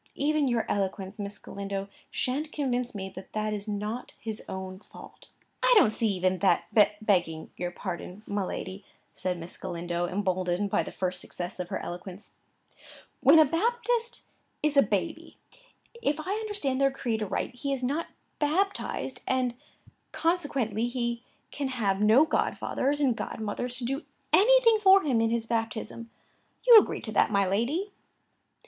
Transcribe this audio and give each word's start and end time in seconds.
Even 0.15 0.47
your 0.47 0.65
eloquence, 0.67 1.19
Miss 1.19 1.37
Galindo, 1.37 1.87
shan't 2.09 2.51
convince 2.51 2.95
me 2.95 3.07
that 3.15 3.33
that 3.33 3.53
is 3.53 3.67
not 3.67 4.13
his 4.19 4.41
own 4.49 4.79
fault." 4.79 5.29
"I 5.61 5.71
don't 5.77 5.93
see 5.93 6.07
even 6.07 6.39
that, 6.39 6.63
begging 7.03 7.51
your 7.55 7.69
pardon, 7.69 8.23
my 8.25 8.43
lady," 8.43 8.83
said 9.13 9.37
Miss 9.37 9.55
Galindo, 9.57 10.07
emboldened 10.07 10.71
by 10.71 10.81
the 10.81 10.91
first 10.91 11.21
success 11.21 11.59
of 11.59 11.69
her 11.69 11.77
eloquence. 11.77 12.33
"When 13.19 13.37
a 13.37 13.45
Baptist 13.45 14.23
is 14.63 14.75
a 14.75 14.81
baby, 14.81 15.37
if 16.01 16.19
I 16.19 16.33
understand 16.37 16.81
their 16.81 16.89
creed 16.89 17.21
aright, 17.21 17.53
he 17.53 17.71
is 17.71 17.83
not 17.83 18.07
baptized; 18.39 19.21
and, 19.27 19.53
consequently, 20.11 20.87
he 20.87 21.21
can 21.51 21.67
have 21.67 22.01
no 22.01 22.25
godfathers 22.25 23.01
and 23.01 23.15
godmothers 23.15 23.77
to 23.77 23.85
do 23.85 24.03
anything 24.33 24.79
for 24.81 25.03
him 25.03 25.21
in 25.21 25.29
his 25.29 25.45
baptism; 25.45 26.09
you 26.67 26.79
agree 26.79 27.01
to 27.01 27.11
that, 27.11 27.29
my 27.29 27.45
lady?" 27.45 27.91